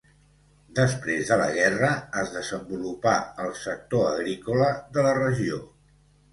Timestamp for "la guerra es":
1.41-2.33